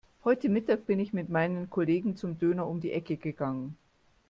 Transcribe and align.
Heute 0.23 0.49
Mittag 0.49 0.87
bin 0.87 0.99
ich 0.99 1.13
mit 1.13 1.29
meinen 1.29 1.69
Kollegen 1.69 2.15
zum 2.15 2.39
Döner 2.39 2.65
um 2.65 2.79
die 2.79 2.91
Ecke 2.91 3.17
gegangen. 3.17 3.77